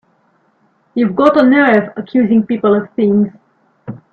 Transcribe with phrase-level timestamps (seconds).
[0.95, 3.27] You've got a nerve accusing people of things!